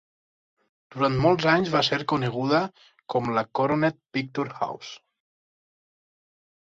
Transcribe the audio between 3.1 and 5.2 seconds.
com la Coronet Picture House.